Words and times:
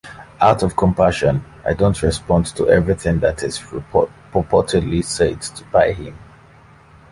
Out 0.41 0.63
of 0.63 0.75
compassion, 0.75 1.45
I 1.63 1.75
don't 1.75 2.01
respond 2.01 2.47
to 2.55 2.67
everything 2.67 3.19
that 3.19 3.43
is 3.43 3.59
purportedly 3.59 5.03
said 5.05 5.47
by 5.71 5.93
him. 5.93 6.17